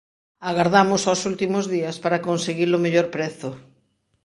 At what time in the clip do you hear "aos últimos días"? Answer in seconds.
1.05-1.95